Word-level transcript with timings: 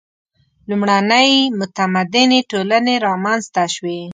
•لومړنۍ 0.69 1.31
متمدنې 1.59 2.39
ټولنې 2.51 2.95
رامنځته 3.07 3.63
شوې. 3.75 3.99